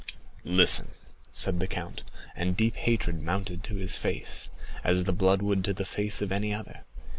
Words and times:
"Listen," 0.43 0.87
said 1.31 1.59
the 1.59 1.67
count, 1.67 2.01
and 2.35 2.57
deep 2.57 2.75
hatred 2.75 3.21
mounted 3.21 3.63
to 3.65 3.75
his 3.75 3.95
face, 3.95 4.49
as 4.83 5.03
the 5.03 5.13
blood 5.13 5.43
would 5.43 5.63
to 5.65 5.73
the 5.75 5.85
face 5.85 6.23
of 6.23 6.31
any 6.31 6.51
other. 6.51 6.85